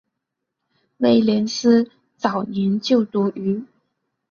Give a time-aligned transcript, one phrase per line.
[0.97, 3.63] 威廉斯早年就读于。